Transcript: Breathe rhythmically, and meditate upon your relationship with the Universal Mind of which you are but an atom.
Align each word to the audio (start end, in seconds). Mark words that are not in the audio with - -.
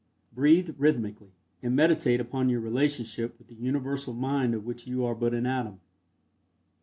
Breathe 0.33 0.71
rhythmically, 0.79 1.29
and 1.61 1.75
meditate 1.75 2.19
upon 2.19 2.49
your 2.49 2.59
relationship 2.59 3.37
with 3.37 3.49
the 3.49 3.53
Universal 3.53 4.15
Mind 4.15 4.55
of 4.55 4.65
which 4.65 4.87
you 4.87 5.05
are 5.05 5.13
but 5.13 5.35
an 5.35 5.45
atom. 5.45 5.79